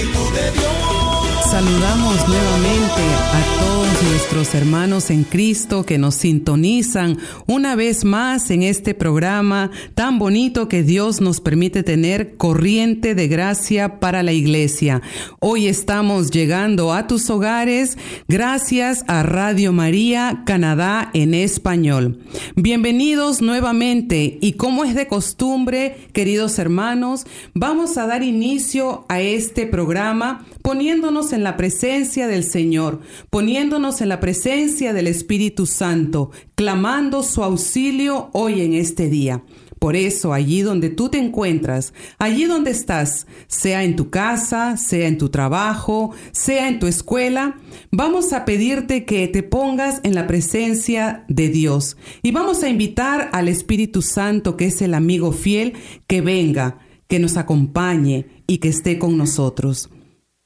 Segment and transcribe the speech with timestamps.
[0.00, 1.19] Espíritu de Dios.
[1.50, 8.62] Saludamos nuevamente a todos nuestros hermanos en Cristo que nos sintonizan una vez más en
[8.62, 15.02] este programa tan bonito que Dios nos permite tener, corriente de gracia para la iglesia.
[15.40, 22.20] Hoy estamos llegando a tus hogares gracias a Radio María Canadá en español.
[22.54, 29.66] Bienvenidos nuevamente y como es de costumbre, queridos hermanos, vamos a dar inicio a este
[29.66, 37.22] programa poniéndonos en la presencia del Señor, poniéndonos en la presencia del Espíritu Santo, clamando
[37.22, 39.42] su auxilio hoy en este día.
[39.80, 45.08] Por eso, allí donde tú te encuentras, allí donde estás, sea en tu casa, sea
[45.08, 47.56] en tu trabajo, sea en tu escuela,
[47.90, 53.30] vamos a pedirte que te pongas en la presencia de Dios y vamos a invitar
[53.32, 55.72] al Espíritu Santo, que es el amigo fiel,
[56.06, 56.76] que venga,
[57.08, 59.88] que nos acompañe y que esté con nosotros.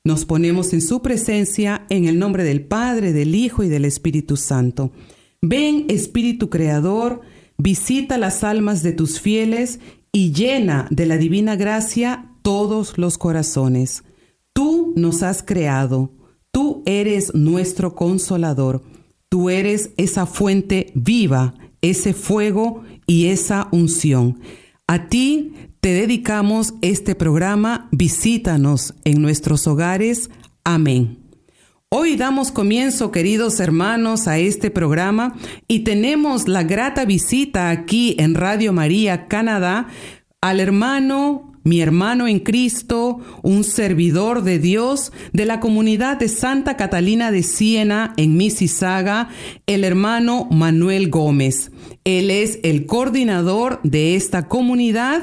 [0.06, 4.36] Nos ponemos en su presencia en el nombre del Padre, del Hijo y del Espíritu
[4.36, 4.92] Santo.
[5.40, 7.22] Ven, Espíritu Creador,
[7.56, 9.80] visita las almas de tus fieles
[10.12, 14.04] y llena de la divina gracia todos los corazones.
[14.52, 16.12] Tú nos has creado,
[16.50, 18.82] tú eres nuestro consolador,
[19.30, 24.38] tú eres esa fuente viva, ese fuego y esa unción.
[24.86, 25.54] A ti
[25.84, 30.30] te dedicamos este programa, visítanos en nuestros hogares.
[30.64, 31.18] Amén.
[31.90, 35.36] Hoy damos comienzo, queridos hermanos, a este programa
[35.68, 39.88] y tenemos la grata visita aquí en Radio María, Canadá,
[40.40, 46.76] al hermano mi hermano en Cristo, un servidor de Dios de la comunidad de Santa
[46.76, 49.30] Catalina de Siena en Mississauga,
[49.66, 51.72] el hermano Manuel Gómez.
[52.04, 55.22] Él es el coordinador de esta comunidad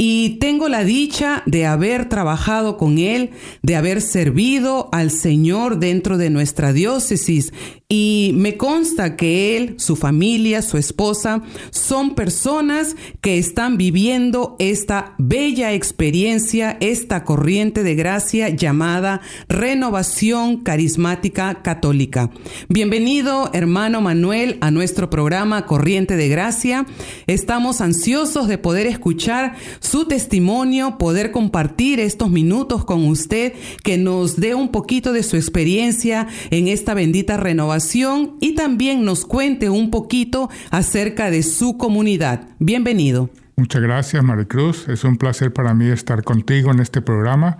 [0.00, 3.30] y tengo la dicha de haber trabajado con él,
[3.62, 7.52] de haber servido al Señor dentro de nuestra diócesis
[7.90, 15.14] y me consta que él, su familia, su esposa son personas que están viviendo esta
[15.16, 22.30] bella experiencia, esta corriente de gracia llamada renovación carismática católica.
[22.68, 26.84] Bienvenido, hermano Manuel, a nuestro programa Corriente de Gracia.
[27.26, 29.56] Estamos ansiosos de poder escuchar
[29.88, 35.36] su testimonio, poder compartir estos minutos con usted, que nos dé un poquito de su
[35.36, 42.48] experiencia en esta bendita renovación y también nos cuente un poquito acerca de su comunidad.
[42.58, 43.30] Bienvenido.
[43.56, 44.88] Muchas gracias, Maricruz.
[44.88, 47.56] Es un placer para mí estar contigo en este programa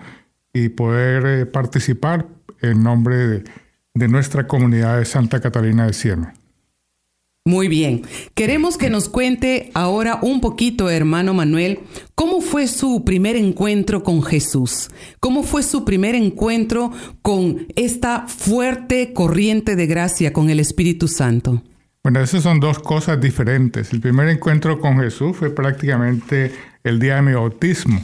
[0.53, 2.29] y poder eh, participar
[2.61, 3.45] en nombre de,
[3.95, 6.35] de nuestra comunidad de Santa Catalina de Siena.
[7.49, 8.03] Muy bien.
[8.35, 11.81] Queremos que nos cuente ahora un poquito, hermano Manuel,
[12.15, 14.91] cómo fue su primer encuentro con Jesús.
[15.19, 16.93] ¿Cómo fue su primer encuentro
[17.23, 21.63] con esta fuerte corriente de gracia con el Espíritu Santo?
[22.03, 23.95] Bueno, esas son dos cosas diferentes.
[23.95, 26.53] El primer encuentro con Jesús fue prácticamente
[26.85, 27.99] el día de mi bautismo,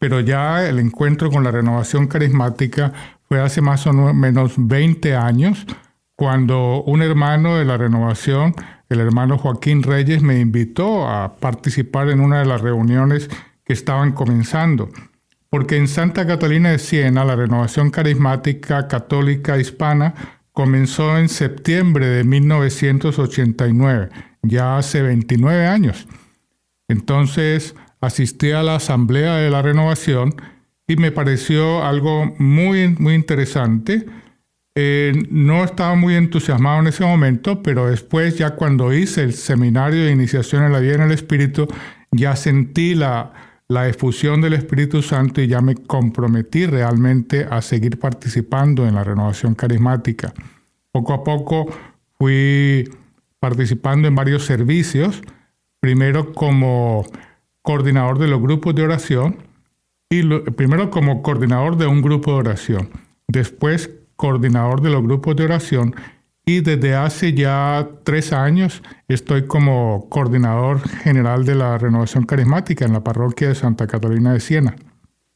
[0.00, 2.92] pero ya el encuentro con la renovación carismática
[3.28, 5.64] fue hace más o menos 20 años,
[6.16, 8.54] cuando un hermano de la renovación
[8.90, 13.30] el hermano Joaquín Reyes me invitó a participar en una de las reuniones
[13.64, 14.90] que estaban comenzando,
[15.48, 20.14] porque en Santa Catalina de Siena la renovación carismática católica hispana
[20.52, 24.08] comenzó en septiembre de 1989,
[24.42, 26.08] ya hace 29 años.
[26.88, 30.34] Entonces asistí a la asamblea de la renovación
[30.88, 34.06] y me pareció algo muy, muy interesante
[34.74, 40.04] eh, no estaba muy entusiasmado en ese momento, pero después ya cuando hice el seminario
[40.04, 41.66] de iniciación en la vida en el Espíritu,
[42.12, 43.32] ya sentí la,
[43.68, 49.04] la efusión del Espíritu Santo y ya me comprometí realmente a seguir participando en la
[49.04, 50.32] renovación carismática.
[50.92, 51.68] Poco a poco
[52.18, 52.88] fui
[53.38, 55.22] participando en varios servicios,
[55.80, 57.06] primero como
[57.62, 59.36] coordinador de los grupos de oración,
[60.10, 62.90] y primero como coordinador de un grupo de oración,
[63.28, 63.90] después
[64.20, 65.94] coordinador de los grupos de oración
[66.44, 72.92] y desde hace ya tres años estoy como coordinador general de la renovación carismática en
[72.92, 74.76] la parroquia de Santa Catalina de Siena.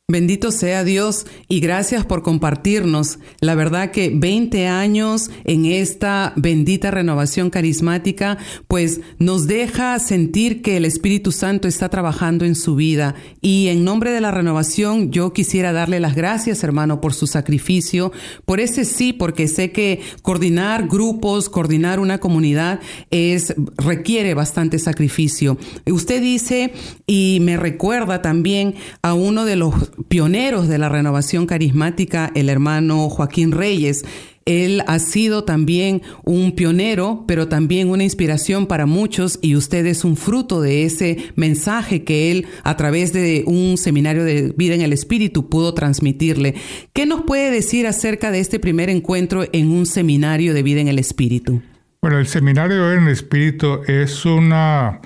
[0.06, 3.19] Bendito sea Dios y gracias por compartirnos.
[3.41, 8.37] La verdad que 20 años en esta bendita renovación carismática,
[8.69, 13.15] pues nos deja sentir que el Espíritu Santo está trabajando en su vida.
[13.41, 18.12] Y en nombre de la renovación, yo quisiera darle las gracias, hermano, por su sacrificio,
[18.45, 22.79] por ese sí, porque sé que coordinar grupos, coordinar una comunidad
[23.11, 25.57] es requiere bastante sacrificio.
[25.91, 26.75] Usted dice
[27.07, 33.08] y me recuerda también a uno de los pioneros de la renovación carismática, el hermano
[33.08, 34.05] Joaquín Reyes.
[34.46, 40.05] Él ha sido también un pionero, pero también una inspiración para muchos y usted es
[40.05, 44.82] un fruto de ese mensaje que él a través de un seminario de vida en
[44.82, 46.56] el Espíritu pudo transmitirle.
[46.93, 50.88] ¿Qué nos puede decir acerca de este primer encuentro en un seminario de vida en
[50.88, 51.62] el Espíritu?
[52.02, 55.00] Bueno, el seminario de vida en el Espíritu es una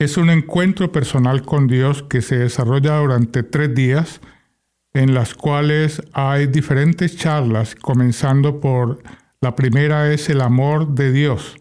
[0.00, 4.22] es un encuentro personal con Dios que se desarrolla durante tres días,
[4.94, 9.02] en las cuales hay diferentes charlas, comenzando por
[9.42, 11.58] la primera es el amor de Dios.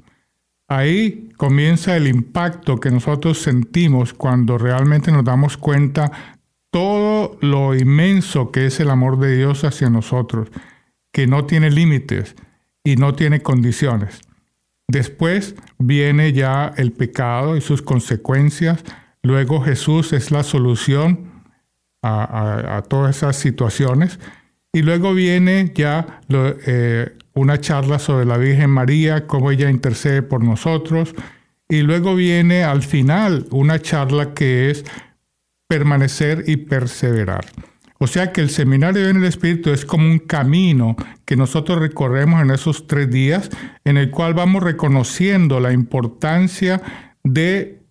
[0.69, 6.09] Ahí comienza el impacto que nosotros sentimos cuando realmente nos damos cuenta
[6.71, 10.47] todo lo inmenso que es el amor de Dios hacia nosotros,
[11.11, 12.35] que no tiene límites
[12.85, 14.21] y no tiene condiciones.
[14.87, 18.83] Después viene ya el pecado y sus consecuencias.
[19.23, 21.43] Luego Jesús es la solución
[22.03, 24.19] a, todas esas situaciones.
[24.71, 30.43] Y luego viene ya eh, una charla sobre la Virgen María, cómo ella intercede por
[30.43, 31.15] nosotros.
[31.67, 34.85] Y luego viene al final una charla que es
[35.67, 37.45] permanecer y perseverar.
[38.01, 42.41] O sea que el seminario en el Espíritu es como un camino que nosotros recorremos
[42.41, 43.49] en esos tres días,
[43.83, 46.81] en el cual vamos reconociendo la importancia
[47.23, 47.81] de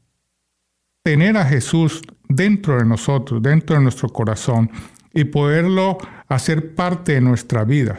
[1.02, 4.70] tener a Jesús dentro de nosotros, dentro de nuestro corazón,
[5.12, 7.99] y poderlo hacer parte de nuestra vida.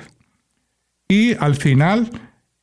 [1.07, 2.09] Y al final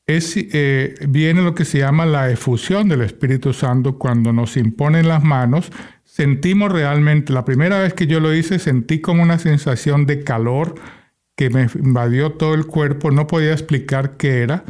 [0.06, 5.06] es, eh, viene lo que se llama la efusión del Espíritu Santo cuando nos imponen
[5.06, 5.70] las manos
[6.16, 10.74] sentimos realmente, la primera vez que yo lo hice, sentí como una sensación de calor
[11.36, 14.64] que me invadió todo el cuerpo, no podía explicar qué era,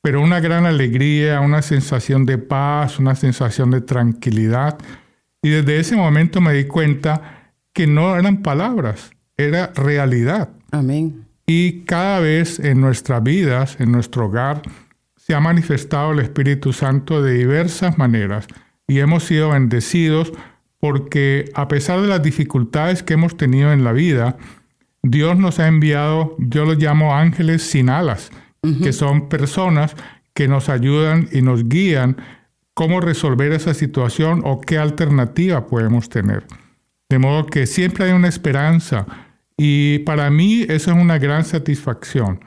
[0.00, 4.78] pero una gran alegría, una sensación de paz, una sensación de tranquilidad.
[5.42, 10.48] Y desde ese momento me di cuenta que no eran palabras, era realidad.
[10.70, 11.26] Amén.
[11.46, 14.62] Y cada vez en nuestras vidas, en nuestro hogar,
[15.18, 18.46] se ha manifestado el Espíritu Santo de diversas maneras
[18.86, 20.32] y hemos sido bendecidos
[20.82, 24.36] porque a pesar de las dificultades que hemos tenido en la vida,
[25.04, 28.32] Dios nos ha enviado, yo los llamo ángeles sin alas,
[28.82, 29.94] que son personas
[30.34, 32.16] que nos ayudan y nos guían
[32.74, 36.48] cómo resolver esa situación o qué alternativa podemos tener.
[37.08, 39.06] De modo que siempre hay una esperanza
[39.56, 42.40] y para mí eso es una gran satisfacción.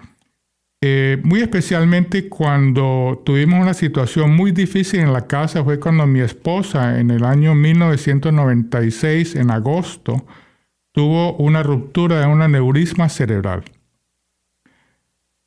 [0.81, 6.19] Eh, muy especialmente cuando tuvimos una situación muy difícil en la casa, fue cuando mi
[6.19, 10.25] esposa en el año 1996, en agosto,
[10.91, 13.63] tuvo una ruptura de un aneurisma cerebral.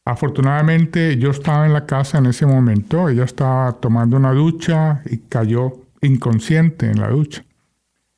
[0.04, 5.18] Afortunadamente yo estaba en la casa en ese momento, ella estaba tomando una ducha y
[5.18, 7.44] cayó inconsciente en la ducha.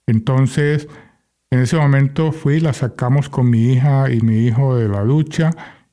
[0.06, 0.88] Entonces,
[1.50, 5.50] en ese momento fui, la sacamos con mi hija y mi hijo de la ducha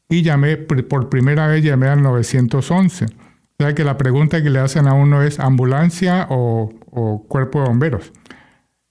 [0.09, 3.05] y llamé, por primera vez llamé al 911.
[3.05, 6.73] O sea que la pregunta que le hacen a uno es ambulancia o,
[7.27, 8.13] cuerpo de bomberos.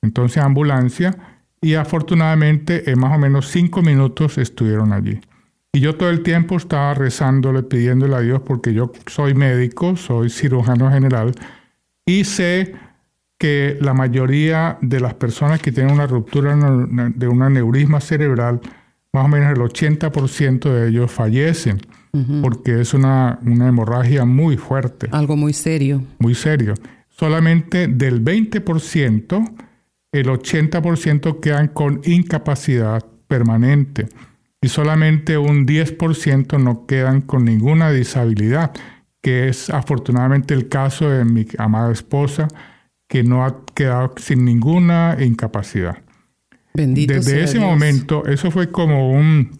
[0.03, 1.17] Entonces ambulancia
[1.61, 5.21] y afortunadamente en más o menos cinco minutos estuvieron allí.
[5.73, 10.31] Y yo todo el tiempo estaba rezándole, pidiéndole a Dios, porque yo soy médico, soy
[10.31, 11.35] cirujano general,
[12.07, 12.75] y sé
[13.39, 18.61] que la mayoría de las personas que tienen una ruptura de un aneurisma cerebral
[19.17, 21.81] más o menos el 80% de ellos fallecen
[22.41, 25.09] porque es una, una hemorragia muy fuerte.
[25.13, 26.03] Algo muy serio.
[26.19, 26.75] Muy serio.
[27.09, 29.55] Solamente del 20%,
[30.13, 34.09] el 80% quedan con incapacidad permanente
[34.61, 38.73] y solamente un 10% no quedan con ninguna disabilidad,
[39.21, 42.49] que es afortunadamente el caso de mi amada esposa,
[43.09, 45.99] que no ha quedado sin ninguna incapacidad.
[46.77, 49.51] Bendito Desde ese momento, eso fue como un,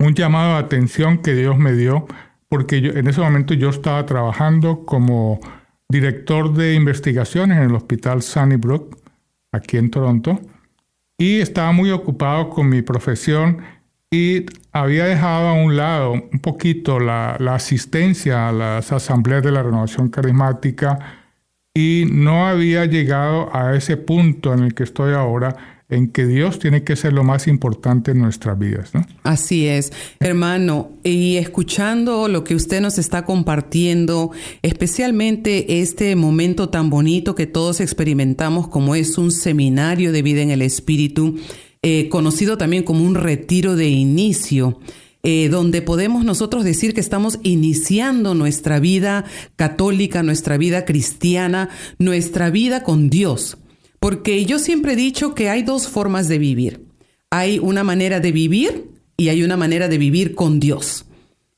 [0.00, 2.08] un llamado de atención que Dios me dio,
[2.48, 5.38] porque yo, en ese momento yo estaba trabajando como
[5.88, 8.98] director de investigaciones en el Hospital Sunnybrook,
[9.52, 10.40] aquí en Toronto,
[11.16, 13.58] y estaba muy ocupado con mi profesión
[14.10, 19.52] y había dejado a un lado un poquito la, la asistencia a las asambleas de
[19.52, 20.98] la renovación carismática
[21.72, 26.58] y no había llegado a ese punto en el que estoy ahora en que Dios
[26.58, 28.94] tiene que ser lo más importante en nuestras vidas.
[28.94, 29.06] ¿no?
[29.24, 34.30] Así es, hermano, y escuchando lo que usted nos está compartiendo,
[34.62, 40.50] especialmente este momento tan bonito que todos experimentamos como es un seminario de vida en
[40.50, 41.38] el Espíritu,
[41.82, 44.80] eh, conocido también como un retiro de inicio.
[45.24, 51.68] Eh, donde podemos nosotros decir que estamos iniciando nuestra vida católica, nuestra vida cristiana,
[52.00, 53.56] nuestra vida con Dios.
[54.02, 56.86] Porque yo siempre he dicho que hay dos formas de vivir.
[57.30, 61.04] Hay una manera de vivir y hay una manera de vivir con Dios.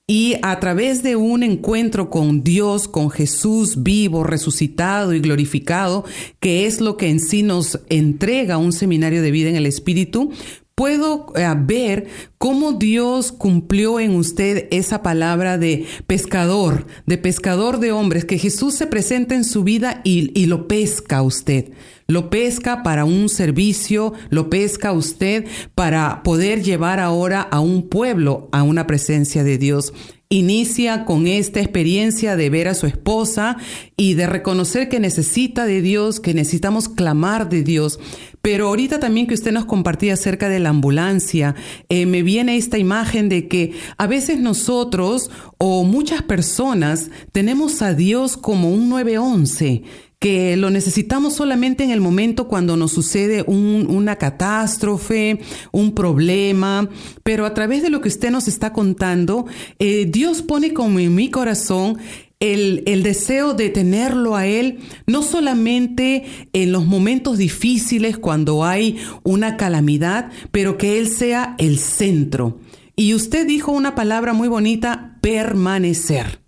[0.06, 6.04] Y a través de un encuentro con Dios, con Jesús vivo, resucitado y glorificado,
[6.38, 10.30] que es lo que en sí nos entrega un seminario de vida en el Espíritu,
[10.74, 17.92] puedo eh, ver cómo Dios cumplió en usted esa palabra de pescador, de pescador de
[17.92, 21.72] hombres, que Jesús se presenta en su vida y, y lo pesca usted
[22.06, 28.48] lo pesca para un servicio, lo pesca usted para poder llevar ahora a un pueblo
[28.52, 29.92] a una presencia de Dios.
[30.28, 33.56] Inicia con esta experiencia de ver a su esposa
[33.96, 38.00] y de reconocer que necesita de Dios, que necesitamos clamar de Dios.
[38.44, 41.54] Pero ahorita también que usted nos compartía acerca de la ambulancia,
[41.88, 47.94] eh, me viene esta imagen de que a veces nosotros o muchas personas tenemos a
[47.94, 49.84] Dios como un 911
[50.18, 56.88] que lo necesitamos solamente en el momento cuando nos sucede una catástrofe, un problema,
[57.22, 59.44] pero a través de lo que usted nos está contando,
[59.78, 61.98] eh, Dios pone como en mi corazón
[62.40, 68.98] el, el, deseo de tenerlo a Él, no solamente en los momentos difíciles, cuando hay
[69.22, 72.58] una calamidad, pero que Él sea el centro.
[72.96, 76.44] Y usted dijo una palabra muy bonita, permanecer.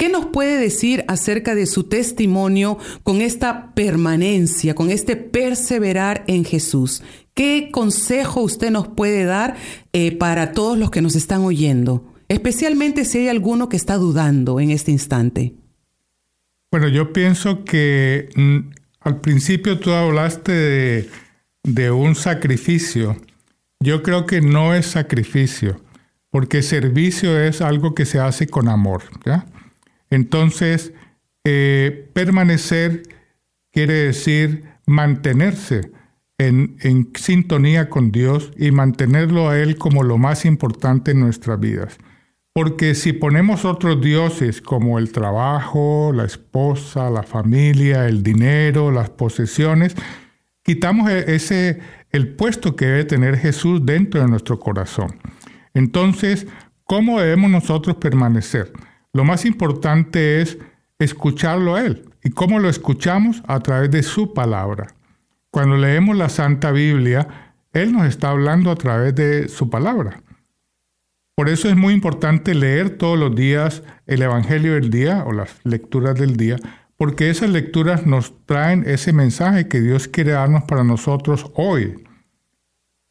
[0.00, 6.46] ¿Qué nos puede decir acerca de su testimonio con esta permanencia, con este perseverar en
[6.46, 7.02] Jesús?
[7.34, 9.56] ¿Qué consejo usted nos puede dar
[9.92, 12.09] eh, para todos los que nos están oyendo?
[12.30, 15.52] Especialmente si hay alguno que está dudando en este instante.
[16.70, 18.70] Bueno, yo pienso que mm,
[19.00, 21.08] al principio tú hablaste
[21.64, 23.16] de, un sacrificio.
[23.80, 25.80] Yo creo que no es sacrificio,
[26.30, 29.02] porque servicio es algo que se hace con amor.
[29.26, 29.46] ¿ya?
[30.08, 30.92] Entonces,
[31.42, 33.02] eh, permanecer
[33.72, 35.90] quiere decir mantenerse
[36.38, 41.58] en, en, sintonía con Dios y mantenerlo a Él como lo más importante en nuestras
[41.58, 41.98] vidas.
[42.52, 49.10] Porque si ponemos otros dioses como el trabajo, la esposa, la familia, el dinero, las
[49.10, 49.94] posesiones,
[50.62, 51.80] quitamos e, ese
[52.10, 55.20] el puesto que debe tener Jesús dentro de nuestro corazón.
[55.74, 56.48] Entonces,
[56.84, 58.72] ¿cómo debemos nosotros permanecer?
[59.12, 60.58] Lo más importante es
[60.98, 62.10] escucharlo a Él.
[62.22, 63.42] ¿Y cómo lo escuchamos?
[63.46, 64.88] A través de su palabra.
[65.50, 70.20] Cuando leemos la Santa Biblia, Él nos está hablando a través de su palabra.
[71.40, 75.48] Por eso es muy importante leer todos los días el Evangelio del día o las
[75.64, 76.56] lecturas del día,
[76.98, 82.04] porque esas lecturas nos traen ese mensaje que Dios quiere darnos para nosotros hoy.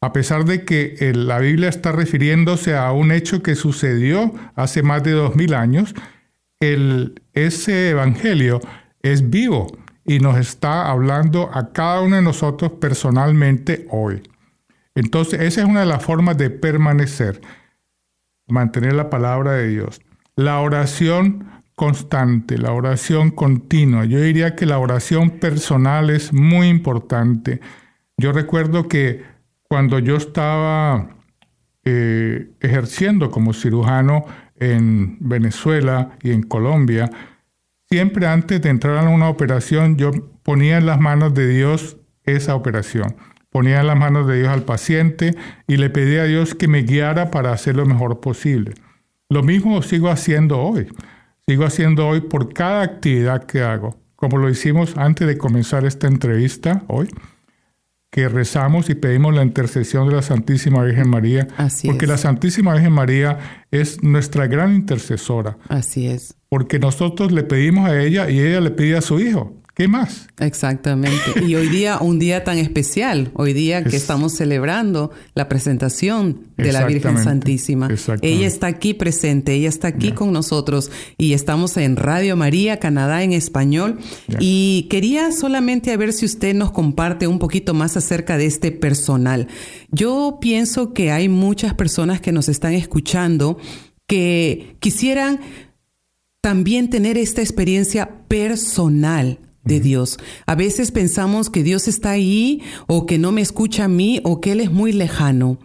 [0.00, 4.84] A pesar de que eh, la Biblia está refiriéndose a un hecho que sucedió hace
[4.84, 5.92] más de dos mil años,
[6.60, 8.60] el, ese evangelio
[9.02, 14.22] es vivo y nos está hablando a cada uno de nosotros personalmente hoy.
[14.94, 17.40] Entonces, esa es una de las formas de permanecer,
[18.50, 20.00] mantener la palabra de Dios.
[20.36, 24.04] La oración constante, la oración continua.
[24.04, 27.60] Yo diría que la oración personal es muy importante.
[28.16, 29.22] Yo recuerdo que
[29.62, 31.16] cuando yo estaba
[31.84, 34.26] eh, ejerciendo como cirujano
[34.56, 37.10] en Venezuela y en Colombia,
[37.88, 40.10] siempre antes de entrar a una operación yo
[40.42, 43.16] ponía en las manos de Dios esa operación.
[43.50, 45.34] Ponía en las manos de Dios al paciente
[45.66, 48.74] y le pedía a Dios que me guiara para hacer lo mejor posible.
[49.28, 50.88] Lo mismo sigo haciendo hoy.
[51.46, 56.06] Sigo haciendo hoy por cada actividad que hago, como lo hicimos antes de comenzar esta
[56.06, 57.08] entrevista hoy
[58.10, 62.72] que rezamos y pedimos la intercesión de la Santísima Virgen María, Así porque la Santísima
[62.74, 63.38] Virgen María
[63.70, 65.58] es nuestra gran intercesora.
[65.68, 66.34] Así es.
[66.48, 70.28] Porque nosotros le pedimos a ella y ella le pide a su Hijo, ¿Qué más?
[70.38, 71.42] Exactamente.
[71.42, 76.70] Y hoy día, un día tan especial, hoy día que estamos celebrando la presentación de
[76.70, 77.88] la Virgen Santísima.
[78.20, 83.22] Ella está aquí presente, ella está aquí con nosotros y estamos en Radio María, Canadá
[83.22, 83.98] en español.
[84.38, 88.72] Y quería solamente a ver si usted nos comparte un poquito más acerca de este
[88.72, 89.48] personal.
[89.90, 93.56] Yo pienso que hay muchas personas que nos están escuchando
[94.06, 95.40] que quisieran
[96.42, 100.18] también tener esta experiencia personal de Dios.
[100.46, 104.40] A veces pensamos que Dios está ahí o que no me escucha a mí o
[104.40, 105.58] que Él es muy lejano.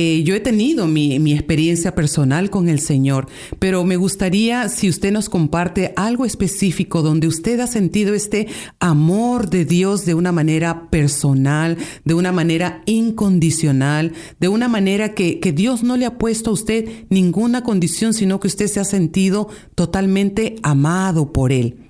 [0.00, 3.26] Eh, yo he tenido mi, mi, experiencia personal con el Señor,
[3.58, 8.46] pero me gustaría si usted nos comparte algo específico donde usted ha sentido este
[8.78, 15.40] amor de Dios de una manera personal, de una manera incondicional, de una manera que,
[15.40, 18.84] que Dios no le ha puesto a usted ninguna condición, sino que usted se ha
[18.84, 21.87] sentido totalmente amado por Él.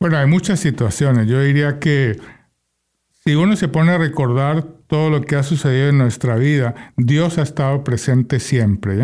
[0.00, 1.26] Bueno, hay muchas situaciones.
[1.26, 2.18] Yo diría que
[3.22, 7.36] si uno se pone a recordar todo lo que ha sucedido en nuestra vida, Dios
[7.36, 9.02] ha estado presente siempre.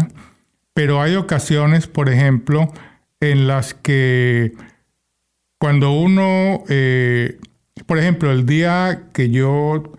[0.73, 2.73] Pero hay ocasiones, por ejemplo,
[3.21, 4.55] en las que
[5.59, 7.41] cuando uno, eh,
[7.85, 9.93] por ejemplo, el día que yo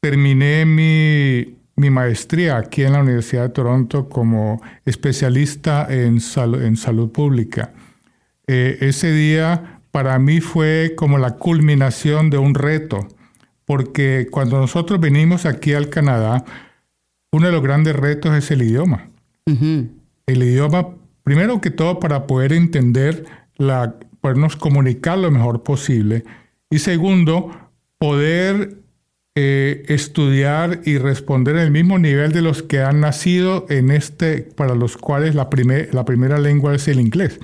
[0.00, 1.58] terminé mi,
[1.90, 6.20] maestría aquí en la Universidad de Toronto como especialista en,
[6.62, 7.72] en salud pública,
[8.46, 13.06] eh, ese día para mí fue como la culminación de un reto,
[13.66, 16.44] porque cuando nosotros venimos aquí al Canadá,
[17.30, 19.10] uno de los grandes retos es el idioma.
[19.46, 20.88] El idioma,
[21.22, 26.24] primero que todo, para poder entender, la, podernos comunicar lo mejor posible.
[26.70, 27.50] Y segundo,
[27.98, 28.78] poder
[29.34, 34.42] eh, estudiar y responder en el mismo nivel de los que han nacido en este,
[34.42, 35.48] para los cuales la,
[35.92, 37.40] la primera lengua es el inglés.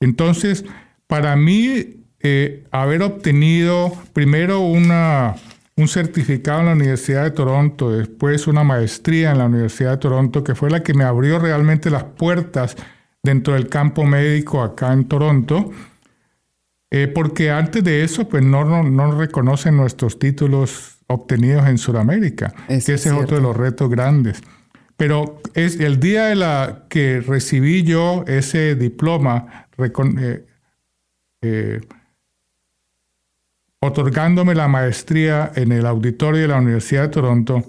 [0.00, 0.64] Entonces,
[1.12, 5.34] para mí, eh, haber obtenido primero una,
[5.76, 10.42] un certificado en la Universidad de Toronto, después una maestría en la Universidad de Toronto,
[10.42, 12.78] que fue la que me abrió realmente las puertas
[13.22, 15.70] dentro del campo médico acá en Toronto,
[16.90, 22.76] eh, porque antes de eso, pues no, no, reconocen nuestros títulos obtenidos en Sudamérica, que
[22.76, 24.40] ese es otro de los retos grandes.
[24.96, 30.46] Pero es el día de la que recibí yo ese diploma, eh,
[31.42, 31.80] eh,
[33.80, 37.64] otorgándome la maestría en el auditorio de la Universidad de Toronto,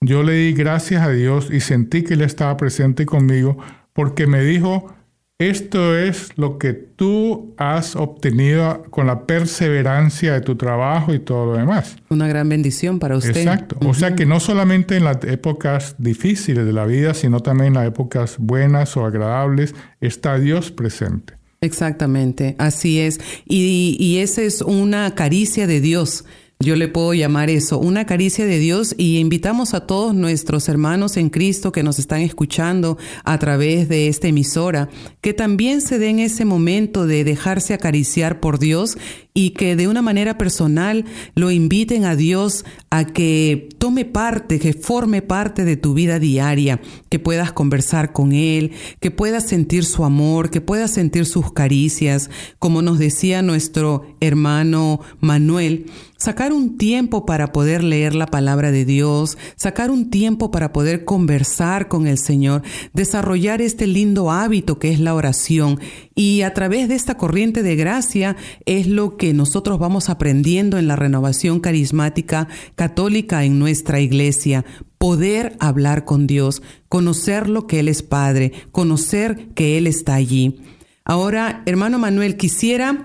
[0.00, 3.56] yo le di gracias a Dios y sentí que Él estaba presente conmigo
[3.94, 4.94] porque me dijo,
[5.38, 11.46] esto es lo que tú has obtenido con la perseverancia de tu trabajo y todo
[11.46, 11.96] lo demás.
[12.10, 13.36] Una gran bendición para usted.
[13.36, 13.76] Exacto.
[13.80, 17.74] O sea que no solamente en las épocas difíciles de la vida, sino también en
[17.74, 21.34] las épocas buenas o agradables, está Dios presente.
[21.64, 23.20] Exactamente, así es.
[23.46, 26.24] Y, y esa es una caricia de Dios
[26.60, 31.16] yo le puedo llamar eso, una caricia de Dios y invitamos a todos nuestros hermanos
[31.16, 34.88] en Cristo que nos están escuchando a través de esta emisora,
[35.20, 38.96] que también se den ese momento de dejarse acariciar por Dios
[39.34, 44.72] y que de una manera personal lo inviten a Dios a que tome parte, que
[44.72, 50.04] forme parte de tu vida diaria, que puedas conversar con Él, que puedas sentir su
[50.04, 55.86] amor, que puedas sentir sus caricias, como nos decía nuestro hermano Manuel,
[56.16, 61.04] sacar un tiempo para poder leer la palabra de Dios, sacar un tiempo para poder
[61.04, 65.80] conversar con el Señor, desarrollar este lindo hábito que es la oración
[66.14, 70.86] y a través de esta corriente de gracia es lo que nosotros vamos aprendiendo en
[70.86, 74.64] la renovación carismática católica en nuestra iglesia.
[74.98, 80.60] Poder hablar con Dios, conocer lo que Él es Padre, conocer que Él está allí.
[81.04, 83.04] Ahora, hermano Manuel, quisiera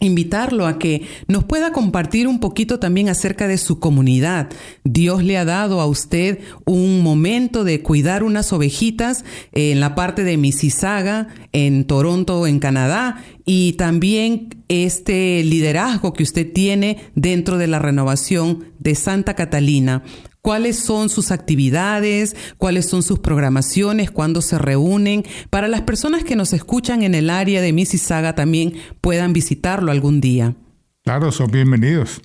[0.00, 4.48] invitarlo a que nos pueda compartir un poquito también acerca de su comunidad.
[4.84, 10.24] Dios le ha dado a usted un momento de cuidar unas ovejitas en la parte
[10.24, 17.68] de Mississauga, en Toronto, en Canadá, y también este liderazgo que usted tiene dentro de
[17.68, 20.02] la renovación de Santa Catalina
[20.46, 26.36] cuáles son sus actividades, cuáles son sus programaciones, cuándo se reúnen, para las personas que
[26.36, 30.54] nos escuchan en el área de Mississauga también puedan visitarlo algún día.
[31.02, 32.22] Claro, son bienvenidos.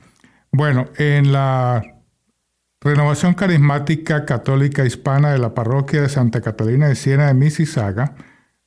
[0.51, 1.81] Bueno, en la
[2.79, 8.13] renovación carismática católica hispana de la parroquia de Santa Catalina de Siena de Mississauga,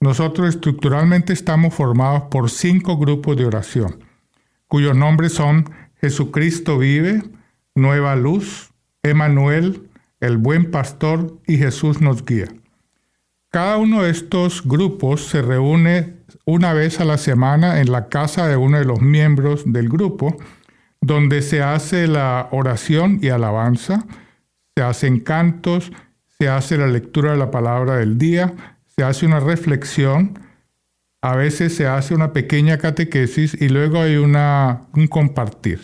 [0.01, 4.03] nosotros estructuralmente estamos formados por cinco grupos de oración,
[4.67, 7.23] cuyos nombres son Jesucristo vive,
[7.77, 8.74] Nueva Luz,
[9.05, 9.91] Emanuel,
[10.21, 12.49] el buen pastor y Jesús nos guía.
[13.51, 16.15] Cada uno de estos grupos se reúne
[16.47, 20.37] una vez a la semana en la casa de uno de los miembros del grupo,
[21.03, 24.07] donde se hace la oración y alabanza,
[24.75, 25.93] se hacen cantos,
[26.39, 28.55] se hace la lectura de la palabra del día,
[28.87, 30.39] se hace una reflexión,
[31.21, 35.81] a veces se hace una pequeña catequesis y luego hay una, un compartir.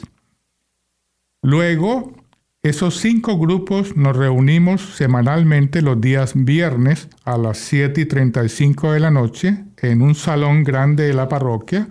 [1.43, 2.20] Luego,
[2.63, 9.01] esos cinco grupos nos reunimos semanalmente los días viernes a las 7 y 35 de
[9.01, 11.89] la noche en un salón grande de la parroquia,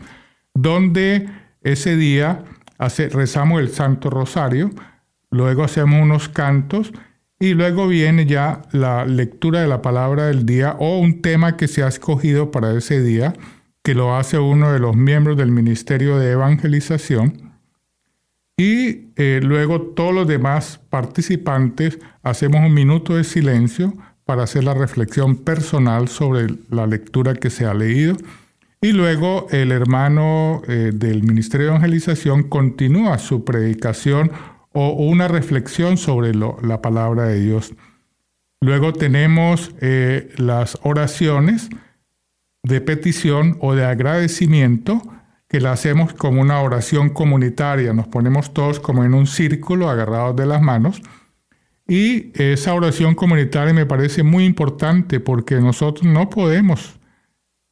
[0.53, 1.27] donde
[1.63, 2.43] ese día
[2.77, 4.69] rezamos el Santo Rosario,
[5.32, 6.93] luego hacemos unos cantos
[7.39, 11.67] y luego viene ya la lectura de la palabra del día o un tema que
[11.67, 13.34] se ha escogido para ese día,
[13.82, 17.48] que lo hace uno de los miembros del Ministerio de Evangelización
[18.60, 23.93] y eh, luego todos los demás participantes hacemos un minuto de silencio
[24.26, 28.17] para hacer la reflexión personal sobre la lectura que se ha leído.
[28.82, 34.30] Y luego el hermano eh, del Ministerio de Evangelización continúa su predicación
[34.74, 37.74] o una reflexión sobre la palabra de Dios.
[38.60, 41.69] Luego tenemos eh, las oraciones
[42.63, 45.02] de petición o de agradecimiento
[45.49, 50.35] que la hacemos como una oración comunitaria, nos ponemos todos como en un círculo agarrados
[50.35, 51.01] de las manos.
[51.88, 56.99] Y esa oración comunitaria me parece muy importante porque nosotros no podemos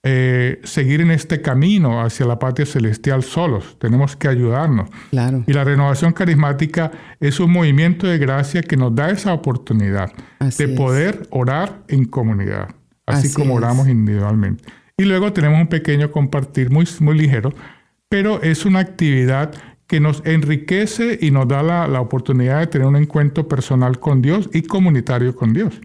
[0.10, 4.90] eh, seguir en este camino hacia la patria celestial solos, tenemos que ayudarnos.
[5.12, 5.44] Claro.
[5.46, 10.68] Y la renovación carismática es un movimiento de gracia que nos da esa oportunidad de
[10.70, 12.70] poder orar en comunidad,
[13.06, 14.64] así, como oramos individualmente.
[14.98, 17.54] Y luego tenemos un pequeño compartir muy, muy ligero,
[18.10, 19.54] pero es una actividad
[19.86, 24.24] que nos enriquece y nos da la, la oportunidad de tener un encuentro personal con
[24.24, 25.80] Dios y comunitario con Dios.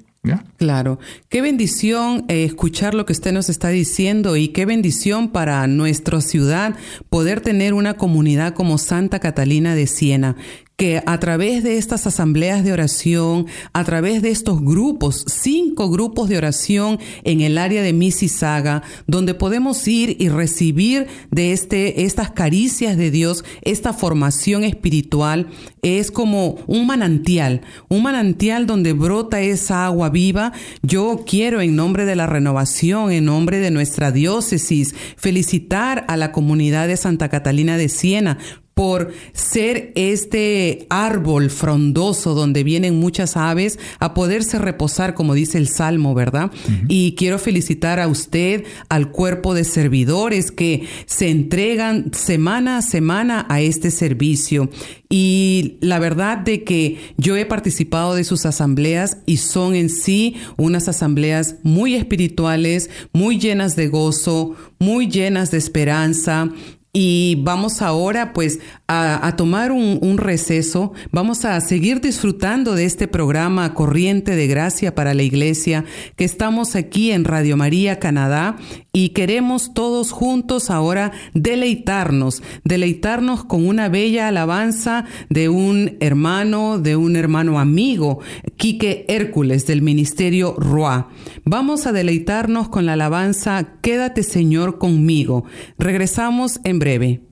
[0.56, 5.66] Claro, qué bendición eh, escuchar lo que usted nos está diciendo y qué bendición para
[5.66, 6.76] nuestra ciudad
[7.10, 10.36] poder tener una comunidad como Santa Catalina de Siena
[10.82, 16.28] que a través de estas asambleas de oración, a través de estos grupos, cinco grupos
[16.28, 22.32] de oración en el área de Mississauga, donde podemos ir y recibir de este, estas
[22.32, 25.46] caricias de Dios, esta formación espiritual,
[25.82, 30.52] es como un manantial, un manantial donde brota esa agua viva.
[30.82, 36.32] Yo quiero en nombre de la renovación, en nombre de nuestra diócesis, felicitar a la
[36.32, 38.38] comunidad de Santa Catalina de Siena
[38.74, 45.68] por ser este árbol frondoso donde vienen muchas aves a poderse reposar, como dice el
[45.68, 46.50] Salmo, ¿verdad?
[46.88, 53.46] Y quiero felicitar a usted, al cuerpo de servidores que se entregan semana a semana
[53.48, 54.70] a este servicio.
[55.08, 60.36] Y la verdad de que yo he participado de sus asambleas y son en sí
[60.56, 66.50] unas asambleas muy espirituales, muy llenas de gozo, muy llenas de esperanza,
[66.94, 73.72] y vamos ahora pues a, tomar un, receso, vamos a seguir disfrutando de este programa
[73.72, 78.56] Corriente de Gracia para la Iglesia que estamos aquí en Radio María Canadá
[78.92, 86.96] y queremos todos juntos ahora deleitarnos, deleitarnos con una bella alabanza de un hermano, de
[86.96, 88.20] un hermano amigo,
[88.58, 91.08] Quique Hércules del Ministerio Roa.
[91.46, 95.44] Vamos a deleitarnos con la alabanza Quédate Señor conmigo.
[95.78, 97.31] Regresamos en breve.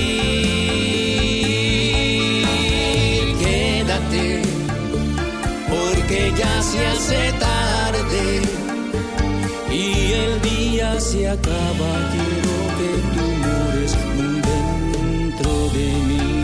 [0.00, 0.30] Seguir.
[6.36, 8.42] ya se hace tarde
[9.70, 11.92] y el día se acaba.
[12.12, 13.94] Quiero que tú mures
[14.42, 16.39] dentro de mí.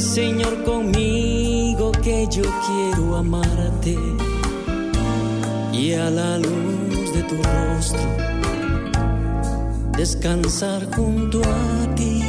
[0.00, 3.96] Señor conmigo que yo quiero amarte.
[5.72, 8.00] Y a la luz de tu rostro
[9.96, 12.22] descansar junto a ti.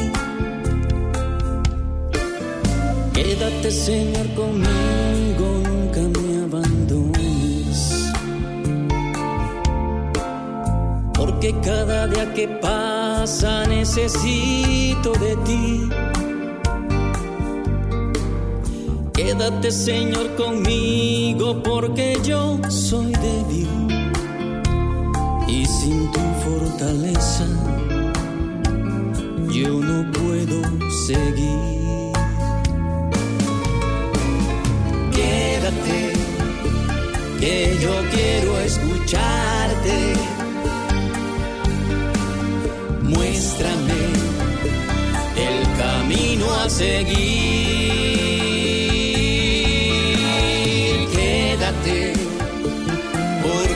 [3.13, 5.00] Quédate Señor conmigo,
[11.41, 15.89] Porque cada día que pasa necesito de ti
[19.11, 23.67] Quédate Señor conmigo porque yo soy débil
[25.47, 27.47] y sin tu fortaleza
[29.49, 30.61] yo no puedo
[31.07, 32.13] seguir.
[35.11, 36.13] Quédate
[37.39, 40.40] que yo quiero escucharte.
[43.13, 44.01] Muéstrame
[45.47, 47.51] el camino a seguir.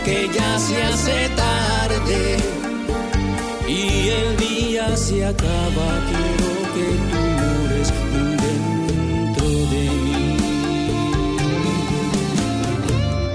[0.06, 2.38] que ya se hace tarde
[3.68, 5.88] y el día se acaba.
[6.10, 7.90] Quiero que tú mures
[8.44, 10.26] dentro de mí.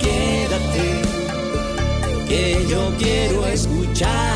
[0.05, 0.89] Quédate,
[2.29, 4.30] que yo quiero escucharte.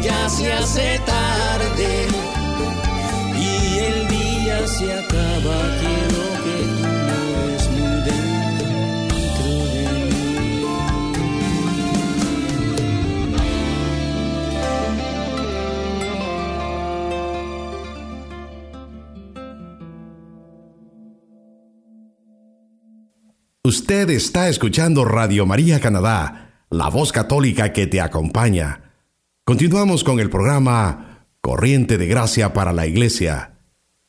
[0.00, 2.06] Ya se hace tarde
[3.38, 5.58] y el día se acaba.
[5.80, 6.88] Quiero que tú
[7.30, 8.66] mueres muy dentro
[9.74, 10.64] de mí.
[23.64, 28.85] Usted está escuchando Radio María Canadá, la voz católica que te acompaña.
[29.48, 33.52] Continuamos con el programa Corriente de Gracia para la Iglesia.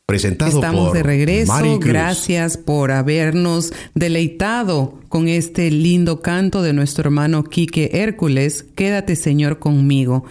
[0.08, 1.54] Presentado Estamos de regreso.
[1.80, 8.66] Gracias por habernos deleitado con este lindo canto de nuestro hermano Quique Hércules.
[8.76, 10.26] Quédate, Señor, conmigo.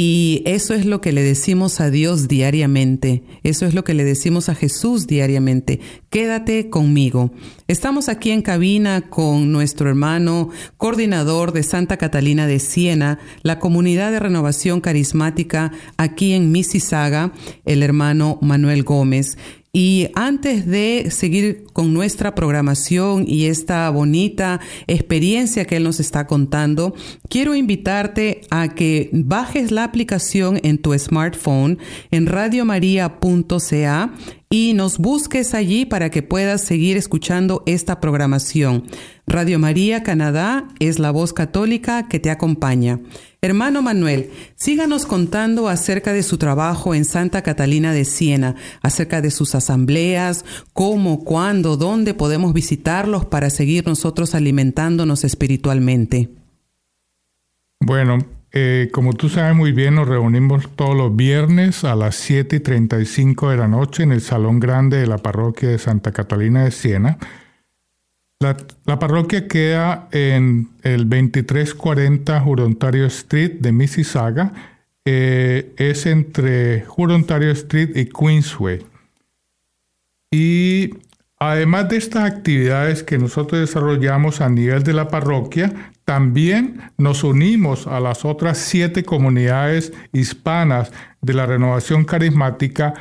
[0.00, 4.04] Y eso es lo que le decimos a Dios diariamente, eso es lo que le
[4.04, 7.32] decimos a Jesús diariamente, quédate conmigo.
[7.66, 14.12] Estamos aquí en cabina con nuestro hermano coordinador de Santa Catalina de Siena, la comunidad
[14.12, 17.32] de renovación carismática aquí en Mississauga,
[17.64, 19.36] el hermano Manuel Gómez.
[19.72, 26.26] Y antes de seguir con nuestra programación y esta bonita experiencia que él nos está
[26.26, 26.94] contando,
[27.28, 31.78] quiero invitarte a que bajes la aplicación en tu smartphone
[32.10, 34.14] en radiomaria.ca
[34.50, 38.84] y nos busques allí para que puedas seguir escuchando esta programación.
[39.26, 42.98] Radio María Canadá es la voz católica que te acompaña.
[43.42, 49.30] Hermano Manuel, síganos contando acerca de su trabajo en Santa Catalina de Siena, acerca de
[49.30, 56.30] sus asambleas, cómo, cuándo, dónde podemos visitarlos para seguir nosotros alimentándonos espiritualmente.
[57.80, 62.56] Bueno, eh, como tú sabes muy bien, nos reunimos todos los viernes a las 7
[62.56, 66.64] y 35 de la noche en el Salón Grande de la Parroquia de Santa Catalina
[66.64, 67.18] de Siena.
[68.40, 68.56] La,
[68.86, 74.52] la parroquia queda en el 2340 Jurontario Street de Mississauga.
[75.04, 78.84] Eh, es entre Jurontario Street y Queensway.
[80.30, 80.90] Y
[81.38, 87.86] además de estas actividades que nosotros desarrollamos a nivel de la parroquia, también nos unimos
[87.86, 90.90] a las otras siete comunidades hispanas
[91.20, 92.94] de la renovación carismática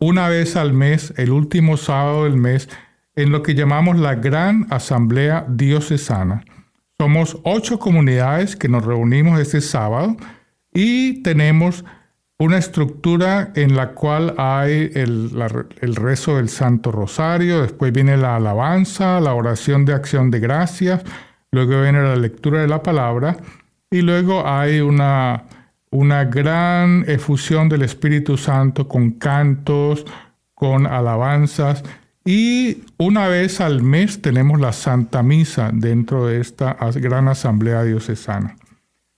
[0.00, 2.68] una vez al mes, el último sábado del mes,
[3.14, 6.44] en lo que llamamos la Gran Asamblea Diocesana.
[6.98, 10.16] Somos ocho comunidades que nos reunimos este sábado
[10.74, 11.84] y tenemos
[12.40, 15.30] una estructura en la cual hay el,
[15.80, 21.04] el, rezo del Santo Rosario, después viene la alabanza, la oración de acción de gracias,
[21.50, 23.36] luego viene la lectura de la palabra
[23.90, 25.44] y luego hay una,
[25.90, 30.04] una gran efusión del Espíritu Santo con cantos,
[30.54, 31.82] con alabanzas
[32.24, 38.56] y una vez al mes tenemos la Santa Misa dentro de esta gran asamblea diocesana.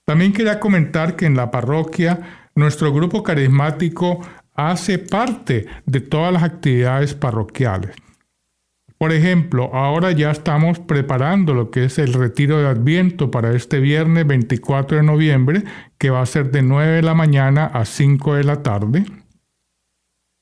[0.04, 4.20] También quería comentar que en la parroquia nuestro grupo carismático
[4.54, 7.96] hace parte de todas las actividades parroquiales.
[9.00, 13.80] Por ejemplo, ahora ya estamos preparando lo que es el retiro de Adviento para este
[13.80, 15.64] viernes 24 de noviembre,
[15.96, 19.06] que va a ser de 9 de la mañana a 5 de la tarde.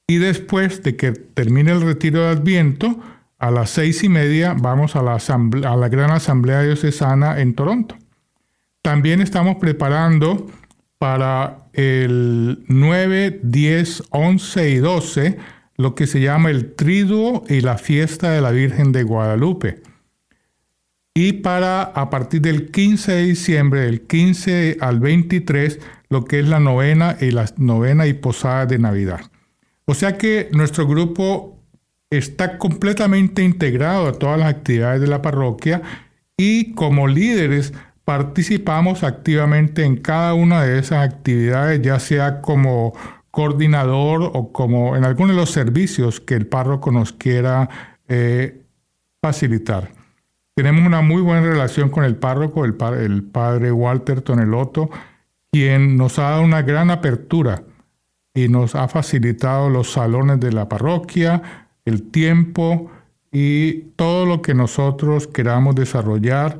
[0.09, 2.99] Y después de que termine el retiro de Adviento,
[3.39, 7.95] a las seis y media vamos a la, a la Gran Asamblea Diocesana en Toronto.
[8.83, 10.49] También estamos preparando
[10.99, 15.39] para el 9, 10, 11 y 12
[15.79, 19.81] lo que se llama el Triduo y la fiesta de la Virgen de Guadalupe.
[21.15, 26.49] Y para a partir del 15 de diciembre, del 15 al 23, lo que es
[26.49, 29.21] la novena y la novena y posada de Navidad.
[29.85, 31.59] O sea que nuestro grupo
[32.11, 35.83] está completamente integrado a todas las actividades de la parroquia
[36.37, 37.73] y como líderes
[38.05, 42.95] participamos activamente en cada una de esas actividades, ya sea como
[43.31, 47.69] coordinador o como en alguno de los servicios que el párroco nos quiera
[48.09, 48.63] eh,
[49.21, 49.93] facilitar.
[50.55, 54.91] Tenemos una muy buena relación con el párroco, el, el padre Walter Toneloto,
[55.53, 57.63] quien nos ha dado una gran apertura
[58.35, 62.91] y nos ha facilitado los salones de la parroquia, el tiempo
[63.31, 66.59] y todo lo que nosotros queramos desarrollar,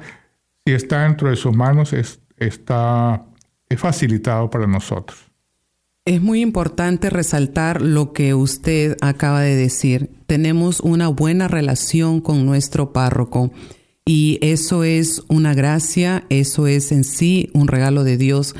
[0.65, 1.93] si está dentro de sus manos,
[2.37, 3.25] está
[3.69, 5.28] es facilitado para nosotros.
[6.09, 10.09] Es muy importante resaltar lo que usted acaba de decir.
[10.27, 13.51] Tenemos una buena relación con nuestro párroco
[14.07, 18.55] y eso es una gracia, eso es en sí un regalo de Dios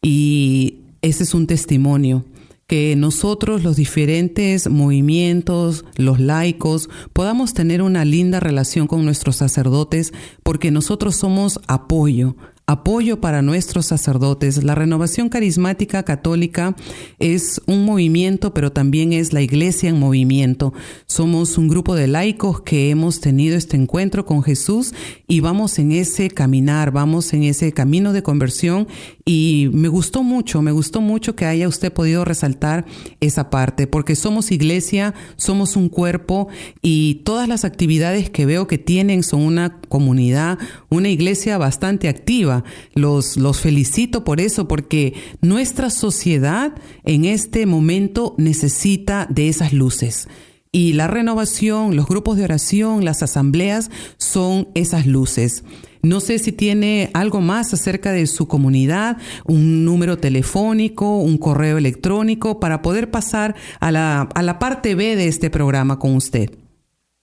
[0.00, 2.24] y ese es un testimonio
[2.66, 10.14] que nosotros, los diferentes movimientos, los laicos, podamos tener una linda relación con nuestros sacerdotes
[10.42, 12.34] porque nosotros somos apoyo,
[12.66, 14.64] apoyo para nuestros sacerdotes.
[14.64, 16.74] La renovación carismática católica
[17.18, 20.72] es un movimiento, pero también es la iglesia en movimiento.
[21.06, 24.94] Somos un grupo de laicos que hemos tenido este encuentro con Jesús
[25.26, 28.88] y vamos en ese caminar, vamos en ese camino de conversión
[29.26, 32.86] y me gustó mucho, me gustó mucho que haya usted podido resaltar
[33.20, 36.48] esa parte, porque somos iglesia, somos un cuerpo
[36.80, 42.53] y todas las actividades que veo que tienen son una comunidad, una iglesia bastante activa.
[42.94, 50.28] Los, los felicito por eso, porque nuestra sociedad en este momento necesita de esas luces.
[50.70, 55.64] Y la renovación, los grupos de oración, las asambleas son esas luces.
[56.02, 61.78] No sé si tiene algo más acerca de su comunidad, un número telefónico, un correo
[61.78, 66.50] electrónico, para poder pasar a la, a la parte B de este programa con usted.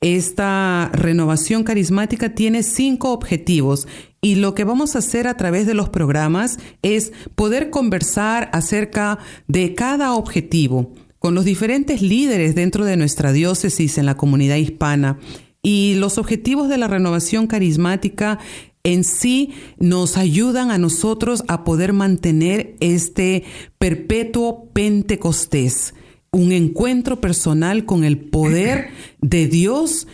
[0.00, 3.86] Esta renovación carismática tiene cinco objetivos
[4.20, 9.18] y lo que vamos a hacer a través de los programas es poder conversar acerca
[9.46, 15.20] de cada objetivo con los diferentes líderes dentro de nuestra diócesis en la comunidad hispana.
[15.62, 18.40] Y los objetivos de la renovación carismática
[18.84, 23.44] en sí nos ayudan a nosotros a poder mantener este
[23.78, 25.94] perpetuo Pentecostés
[26.34, 28.88] un encuentro personal con el poder
[29.20, 30.08] de Dios,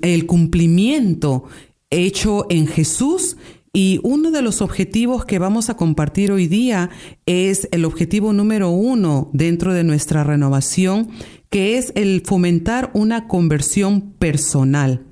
[0.00, 1.44] el cumplimiento
[1.90, 3.36] hecho en Jesús.
[3.70, 6.88] Y uno de los objetivos que vamos a compartir hoy día
[7.26, 11.10] es el objetivo número uno dentro de nuestra renovación,
[11.50, 15.04] que es el fomentar una conversión personal,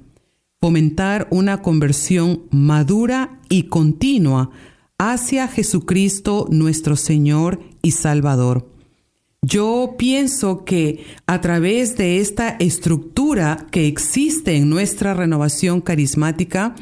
[0.62, 4.50] fomentar una conversión madura y continua
[4.96, 8.68] hacia Jesucristo nuestro Señor y Salvador.
[9.42, 16.76] Yo pienso que a través de esta estructura que existe en nuestra renovación carismática,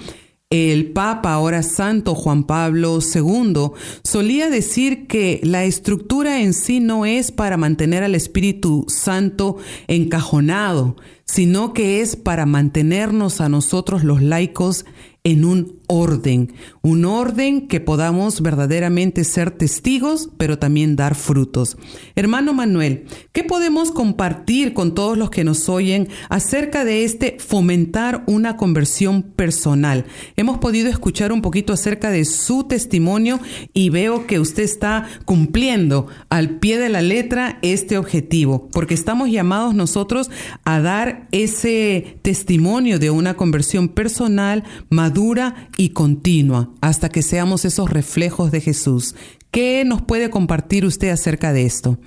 [0.51, 3.70] el Papa, ahora Santo Juan Pablo II,
[4.03, 10.96] solía decir que la estructura en sí no es para mantener al Espíritu Santo encajonado,
[11.24, 14.86] sino que es para mantenernos a nosotros los laicos
[15.22, 21.76] en un orden, un orden que podamos verdaderamente ser testigos, pero también dar frutos.
[22.14, 28.22] Hermano Manuel, ¿qué podemos compartir con todos los que nos oyen acerca de este fomentar
[28.28, 30.05] una conversión personal?
[30.36, 33.41] Hemos podido escuchar un poquito acerca de su testimonio
[33.74, 39.28] y veo que usted está cumpliendo al pie de la letra este objetivo, porque estamos
[39.28, 40.30] llamados nosotros
[40.64, 47.89] a dar ese testimonio de una conversión personal, madura y continua hasta que seamos esos
[47.89, 49.16] reflejos de Jesús.
[49.51, 51.99] ¿Qué nos puede compartir usted acerca de esto?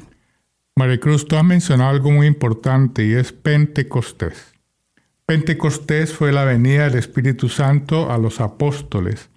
[0.76, 4.53] Maricruz, tú has mencionado algo muy importante y es Pentecostés.
[5.26, 9.32] Pentecostés fue la venida del Espíritu Santo a los apóstoles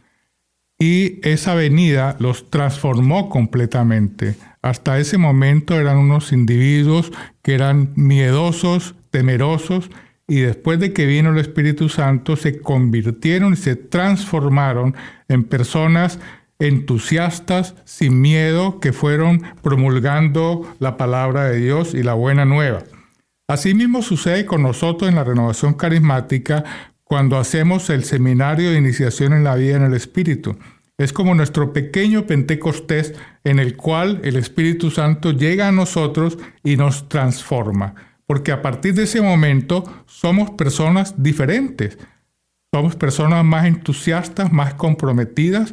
[0.78, 4.34] y esa venida los transformó completamente.
[4.60, 7.10] Hasta ese momento eran unos individuos
[7.40, 9.88] que eran miedosos, temerosos
[10.28, 14.94] y después de que vino el Espíritu Santo se convirtieron y se transformaron
[15.28, 16.18] en personas
[16.58, 22.82] entusiastas, sin miedo, que fueron promulgando la palabra de Dios y la buena nueva.
[23.48, 26.64] Asimismo sucede con nosotros en la renovación carismática
[27.04, 30.58] cuando hacemos el seminario de iniciación en la vida en el Espíritu.
[30.98, 33.14] Es como nuestro pequeño Pentecostés
[33.44, 37.94] en el cual el Espíritu Santo llega a nosotros y nos transforma
[38.26, 41.98] porque a partir de ese momento somos personas diferentes,
[42.72, 45.72] somos personas más entusiastas, más comprometidas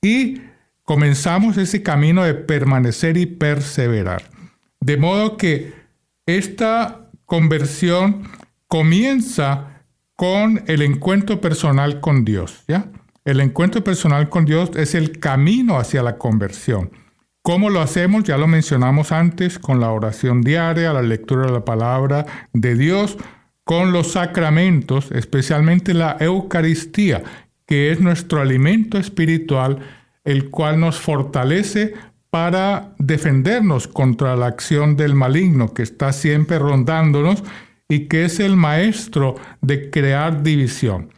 [0.00, 0.42] y
[0.82, 4.24] comenzamos ese camino de permanecer y perseverar.
[4.80, 5.72] De modo que
[6.26, 8.28] esta conversión
[8.66, 9.84] comienza
[10.16, 12.90] con el encuentro personal con Dios, ¿ya?
[13.24, 16.90] El encuentro personal con Dios es el camino hacia la conversión.
[17.42, 18.22] ¿Cómo lo hacemos?
[18.22, 23.18] Ya lo mencionamos antes, con la oración diaria, la lectura de la palabra de Dios,
[23.64, 27.24] con los sacramentos, especialmente la Eucaristía,
[27.66, 29.80] que es nuestro alimento espiritual,
[30.22, 31.94] el cual nos fortalece
[32.30, 37.42] para defendernos contra la acción del maligno que está siempre rondándonos
[37.88, 41.10] y que es el maestro de crear división.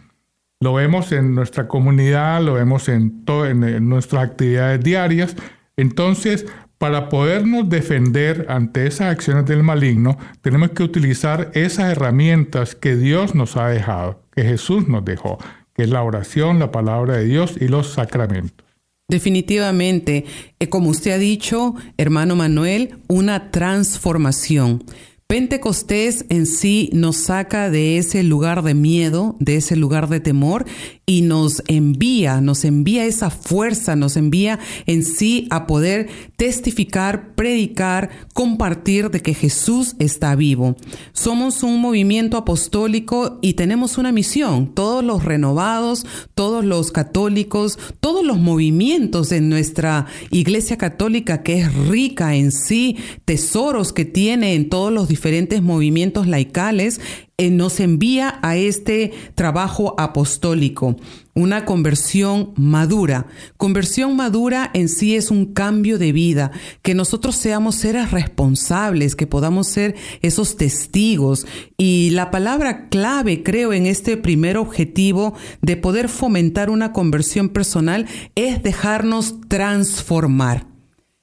[0.61, 5.37] Lo vemos en nuestra comunidad, lo vemos en, en nuestras actividades diarias,
[5.77, 6.47] entonces,
[6.79, 13.35] para podernos defender ante esas acciones del maligno, tenemos que utilizar esas herramientas que Dios
[13.35, 15.39] nos ha dejado, que Jesús nos dejó,
[15.75, 18.64] que es la oración, la palabra de Dios y los sacramentos.
[19.09, 20.25] Definitivamente,
[20.59, 24.83] eh, como usted ha dicho, hermano Manuel, una transformación.
[25.27, 30.66] Pentecostés en sí nos saca de ese lugar de miedo, de ese lugar de temor
[31.07, 38.11] y nos envía, nos envía esa fuerza, nos envía en sí a poder testificar, predicar,
[38.35, 40.77] compartir de que Jesús está vivo.
[41.14, 44.75] Somos un movimiento apostólico y tenemos una misión.
[44.75, 51.75] Todos los renovados, todos los católicos, todos los movimientos en nuestra Iglesia Católica que es
[51.89, 57.00] rica en sí, tesoros que tiene en todos los diferentes movimientos laicales,
[57.38, 60.96] eh, nos envía a este trabajo apostólico,
[61.34, 63.28] una conversión madura.
[63.56, 66.50] Conversión madura en sí es un cambio de vida,
[66.82, 71.46] que nosotros seamos seres responsables, que podamos ser esos testigos.
[71.76, 78.06] Y la palabra clave, creo, en este primer objetivo de poder fomentar una conversión personal
[78.34, 80.66] es dejarnos transformar.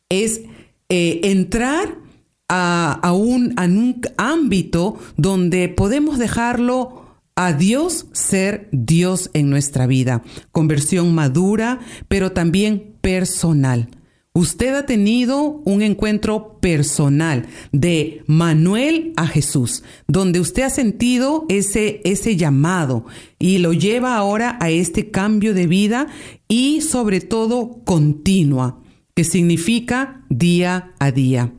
[0.08, 0.44] Es
[0.88, 2.01] eh, entrar
[2.54, 10.22] a, un, un ámbito donde podemos dejarlo a Dios ser Dios en nuestra vida.
[10.52, 11.80] Conversión madura,
[12.10, 13.90] pero también personal.
[14.34, 22.02] Usted ha tenido un encuentro personal de Manuel a Jesús, donde usted ha sentido ese,
[22.06, 23.06] ese llamado
[23.40, 26.08] y lo lleva ahora a este cambio de vida
[26.48, 28.80] y sobre todo continua,
[29.16, 31.54] que significa día a día.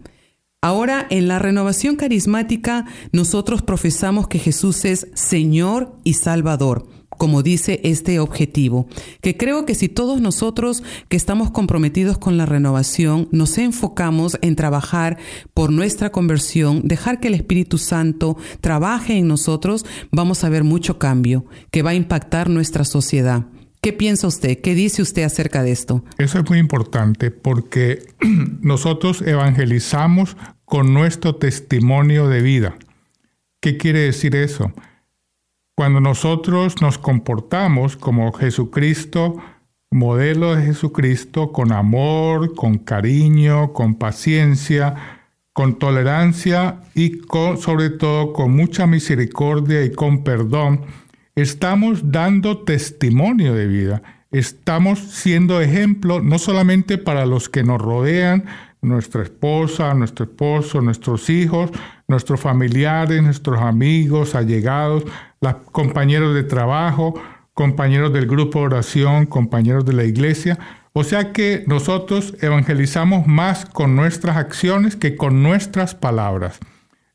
[0.64, 6.86] Ahora, en la renovación carismática, nosotros profesamos que Jesús es Señor y Salvador,
[7.18, 8.86] como dice este objetivo,
[9.22, 14.54] que creo que si todos nosotros que estamos comprometidos con la renovación nos enfocamos en
[14.54, 15.18] trabajar
[15.52, 20.96] por nuestra conversión, dejar que el Espíritu Santo trabaje en nosotros, vamos a ver mucho
[20.96, 23.46] cambio que va a impactar nuestra sociedad.
[23.84, 24.60] ¿Qué piensa usted?
[24.60, 26.04] ¿Qué dice usted acerca de esto?
[26.16, 28.06] Eso es muy importante porque
[28.60, 32.76] nosotros evangelizamos con nuestro testimonio de vida.
[33.60, 34.70] ¿Qué quiere decir eso?
[35.74, 39.38] Cuando nosotros nos comportamos como Jesucristo,
[39.90, 44.94] modelo de Jesucristo, con amor, con cariño, con paciencia,
[45.52, 47.22] con tolerancia y
[47.58, 50.82] sobre todo con mucha misericordia y con perdón,
[51.34, 54.02] estamos dando testimonio de vida.
[54.30, 58.44] Estamos siendo ejemplo no solamente para los que nos rodean,
[58.80, 61.70] nuestra esposa, nuestro esposo, nuestros hijos,
[62.08, 65.04] nuestros familiares, nuestros amigos, allegados,
[65.40, 67.14] los compañeros de trabajo,
[67.54, 70.58] compañeros del grupo de oración, compañeros de la iglesia.
[70.94, 76.58] O sea que nosotros evangelizamos más con nuestras acciones que con nuestras palabras.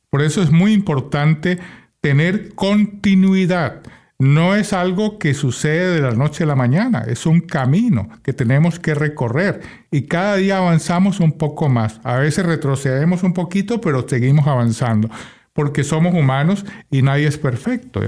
[0.10, 1.60] Por eso es muy importante
[2.00, 3.82] tener continuidad
[4.20, 8.34] no es algo que sucede de la noche a la mañana, es un camino que
[8.34, 9.62] tenemos que recorrer
[9.92, 12.02] y cada día avanzamos un poco más.
[12.04, 15.10] A veces retrocedemos un poquito, pero seguimos avanzando,
[15.54, 18.02] porque somos humanos y nadie es perfecto.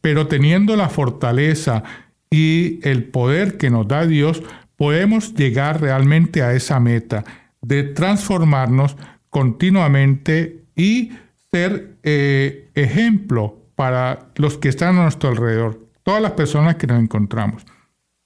[0.00, 1.84] Pero teniendo la fortaleza
[2.30, 4.42] y el poder que nos da Dios,
[4.76, 7.24] podemos llegar realmente a esa meta
[7.62, 8.96] de transformarnos
[9.30, 11.12] continuamente y
[11.52, 17.00] ser eh, ejemplo para los que están a nuestro alrededor, todas las personas que nos
[17.00, 17.64] encontramos.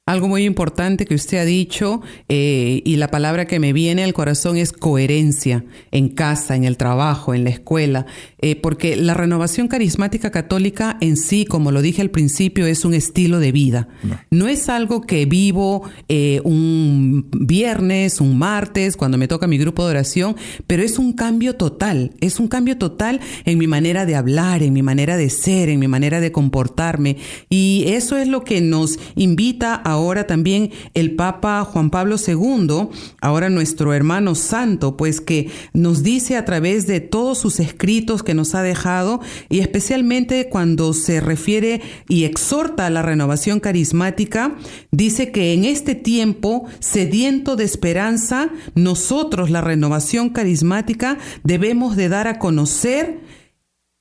[0.08, 4.14] Algo muy importante que usted ha dicho eh, y la palabra que me viene al
[4.14, 8.06] corazón es coherencia en casa, en el trabajo, en la escuela,
[8.40, 12.94] eh, porque la renovación carismática católica en sí, como lo dije al principio, es un
[12.94, 13.88] estilo de vida.
[14.30, 19.84] No, es algo que vivo eh, un viernes, un martes, cuando me toca mi grupo
[19.84, 20.36] de oración,
[20.66, 24.72] pero es un cambio total, es un cambio total en mi manera de hablar, en
[24.72, 27.16] mi manera de ser, en mi manera de comportarme.
[27.48, 32.88] Y eso es lo que nos invita ahora también el Papa Juan Pablo II,
[33.20, 38.34] ahora nuestro hermano santo, pues que nos dice a través de todos sus escritos que
[38.34, 44.54] nos ha dejado y especialmente cuando se refiere y exhorta a la renovación carismática,
[44.90, 52.28] dice que en este tiempo sediento de esperanza, nosotros la renovación carismática debemos de dar
[52.28, 53.20] a conocer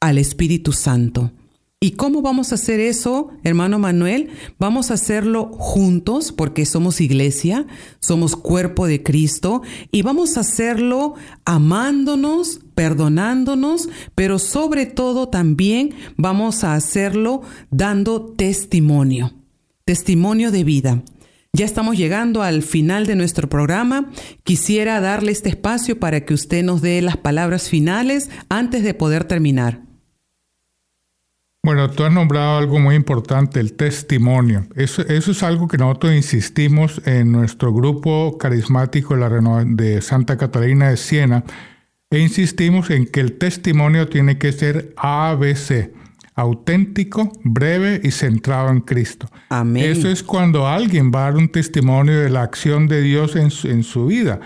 [0.01, 1.32] al Espíritu Santo.
[1.80, 4.32] ¿Y cómo vamos a hacer eso, hermano Manuel?
[4.59, 7.65] Vamos a hacerlo juntos porque somos iglesia,
[8.01, 11.13] somos cuerpo de Cristo y vamos a hacerlo
[11.45, 19.34] amándonos, perdonándonos, pero sobre todo también vamos a hacerlo dando testimonio,
[19.84, 21.01] testimonio de vida.
[21.53, 24.11] Ya estamos llegando al final de nuestro programa.
[24.43, 29.23] Quisiera darle este espacio para que usted nos dé las palabras finales antes de poder
[29.23, 29.82] terminar.
[31.63, 34.67] Bueno, tú has nombrado algo muy importante, el testimonio.
[34.75, 39.15] Eso, es algo que nosotros insistimos en nuestro grupo carismático
[39.65, 41.43] de Santa Catalina de Siena
[42.10, 45.91] e insistimos en que el testimonio tiene que ser ABC,
[46.36, 49.30] auténtico, breve y centrado en Cristo.
[49.49, 49.91] Amén.
[49.91, 53.49] Eso es cuando alguien va a dar un testimonio de la acción de Dios en
[53.70, 54.39] en su vida,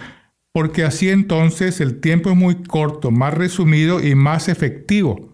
[0.51, 5.29] porque así entonces el tiempo es muy corto, más resumido y más efectivo.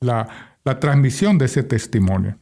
[0.00, 0.28] La,
[0.64, 2.38] la transmisión de ese testimonio.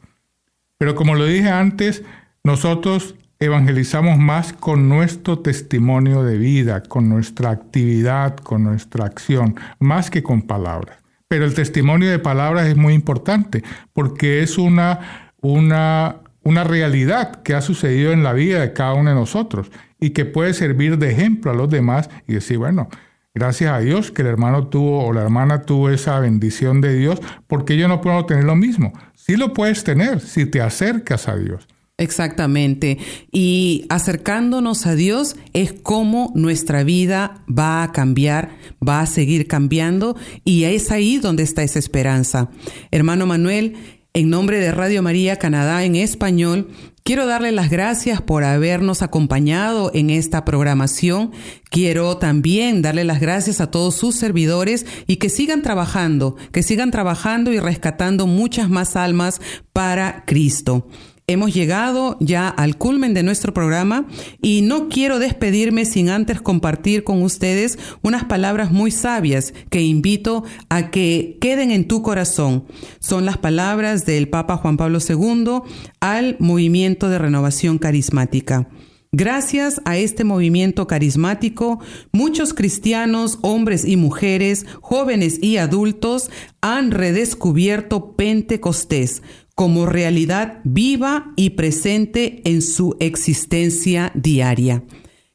[0.79, 2.03] Pero como lo dije antes,
[2.45, 10.11] nosotros evangelizamos más con nuestro testimonio de vida, con nuestra actividad, con nuestra acción, más
[10.11, 10.99] que con palabras.
[11.29, 13.63] Pero el testimonio de palabras es muy importante
[13.93, 19.11] porque es una, una, una realidad que ha sucedido en la vida de cada uno
[19.11, 19.71] de nosotros
[20.01, 22.89] y que puede servir de ejemplo a los demás y decir, bueno,
[23.35, 27.21] gracias a Dios que el hermano tuvo o la hermana tuvo esa bendición de Dios,
[27.47, 28.93] porque yo no puedo tener lo mismo.
[29.15, 31.67] Sí lo puedes tener si te acercas a Dios.
[31.99, 32.99] Exactamente.
[33.33, 38.51] Y acercándonos a Dios es como nuestra vida va a cambiar,
[38.87, 42.51] va a seguir cambiando y es ahí donde está esa esperanza.
[42.91, 43.77] Hermano Manuel,
[44.13, 46.69] en nombre de Radio María Canadá en español,
[47.03, 51.33] quiero darle las gracias por habernos acompañado en esta programación.
[51.71, 56.91] Quiero también darle las gracias a todos sus servidores y que sigan trabajando, que sigan
[56.91, 59.41] trabajando y rescatando muchas más almas
[59.73, 60.89] para Cristo.
[61.29, 64.07] Hemos llegado ya al culmen de nuestro programa
[64.41, 70.45] y no quiero despedirme sin antes compartir con ustedes unas palabras muy sabias que invito
[70.69, 72.65] a que queden en tu corazón.
[73.01, 75.63] Son las palabras del Papa Juan Pablo II
[75.99, 78.69] al movimiento de renovación carismática.
[79.11, 81.81] Gracias a este movimiento carismático,
[82.13, 89.23] muchos cristianos, hombres y mujeres, jóvenes y adultos, han redescubierto Pentecostés
[89.57, 94.85] como realidad viva y presente en su existencia diaria.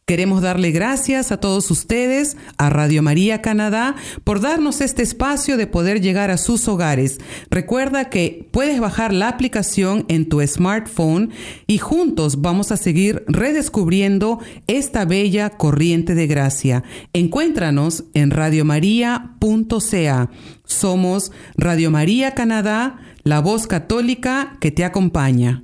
[0.06, 5.68] Queremos darle gracias a todos ustedes, a Radio María Canadá, por darnos este espacio de
[5.68, 7.20] poder llegar a sus hogares.
[7.50, 11.32] Recuerda que puedes bajar la aplicación en tu smartphone
[11.66, 16.84] y juntos vamos a seguir redescubriendo esta bella corriente de gracia.
[17.14, 20.30] Encuéntranos en radiomaria.ca.
[20.66, 25.64] Somos Radio María Canadá la voz católica que te acompaña.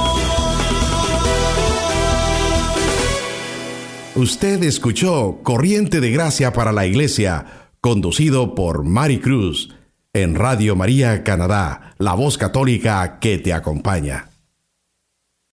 [4.21, 9.73] Usted escuchó Corriente de Gracia para la Iglesia, conducido por Mari Cruz,
[10.13, 14.30] en Radio María Canadá, la voz católica que te acompaña.